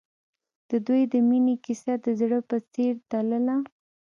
[0.69, 3.55] د دوی د مینې کیسه د زړه په څېر تلله.